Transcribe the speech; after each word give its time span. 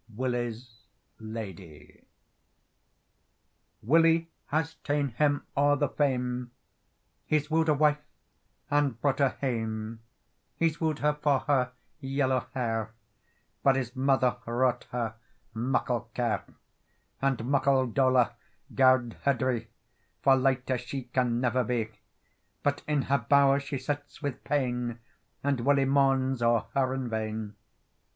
WILLIE'S 0.15 0.87
LADYE 1.19 2.05
WILLIE 3.83 4.31
has 4.47 4.73
ta'en 4.83 5.09
him 5.09 5.45
o'er 5.55 5.75
the 5.75 5.89
faem, 5.89 6.49
He's 7.23 7.51
wooed 7.51 7.69
a 7.69 7.75
wife, 7.75 7.99
and 8.71 8.99
brought 8.99 9.19
her 9.19 9.37
hame; 9.41 9.99
He's 10.55 10.81
wooed 10.81 10.97
her 11.05 11.13
for 11.13 11.41
her 11.41 11.73
yellow 11.99 12.47
hair, 12.55 12.93
But 13.61 13.75
his 13.75 13.95
mother 13.95 14.37
wrought 14.47 14.85
her 14.89 15.17
meikle 15.53 16.09
care; 16.15 16.45
And 17.21 17.45
meikle 17.51 17.85
dolour 17.85 18.33
gar'd 18.73 19.13
her 19.21 19.35
dree, 19.35 19.67
For 20.23 20.35
lighter 20.35 20.79
she 20.79 21.03
can 21.13 21.39
never 21.39 21.63
be; 21.63 21.91
But 22.63 22.81
in 22.87 23.03
her 23.03 23.19
bow'r 23.19 23.59
she 23.59 23.77
sits 23.77 24.19
with 24.19 24.43
pain, 24.43 24.97
And 25.43 25.59
Willie 25.61 25.85
mourns 25.85 26.41
o'er 26.41 26.65
her 26.73 26.91
in 26.95 27.07
vain. 27.07 27.55